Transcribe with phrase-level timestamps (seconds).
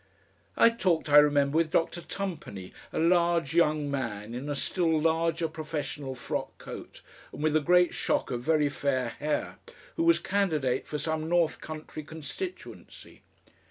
[0.57, 2.01] I talked, I remember, with Dr.
[2.01, 7.59] Tumpany, a large young man in a still larger professional frock coat, and with a
[7.61, 9.59] great shock of very fair hair,
[9.97, 13.21] who was candidate for some North Country constituency.